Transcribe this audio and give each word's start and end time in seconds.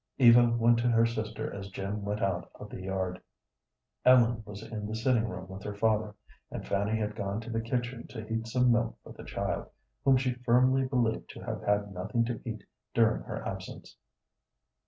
Eva 0.17 0.49
went 0.57 0.79
to 0.79 0.87
her 0.89 1.05
sister 1.05 1.53
as 1.53 1.69
Jim 1.69 2.01
went 2.01 2.23
out 2.23 2.49
of 2.55 2.71
the 2.71 2.81
yard. 2.81 3.21
Ellen 4.03 4.41
was 4.47 4.63
in 4.63 4.87
the 4.87 4.95
sitting 4.95 5.27
room 5.27 5.47
with 5.47 5.61
her 5.61 5.75
father, 5.75 6.15
and 6.49 6.65
Fanny 6.67 6.97
had 6.99 7.15
gone 7.15 7.39
to 7.41 7.51
the 7.51 7.61
kitchen 7.61 8.07
to 8.07 8.23
heat 8.25 8.47
some 8.47 8.71
milk 8.71 8.97
for 9.03 9.11
the 9.13 9.23
child, 9.23 9.69
whom 10.03 10.17
she 10.17 10.33
firmly 10.33 10.87
believed 10.87 11.29
to 11.35 11.41
have 11.41 11.61
had 11.61 11.93
nothing 11.93 12.25
to 12.25 12.41
eat 12.49 12.63
during 12.95 13.21
her 13.25 13.47
absence. 13.47 13.95